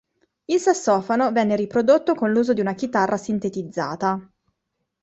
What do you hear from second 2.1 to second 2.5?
con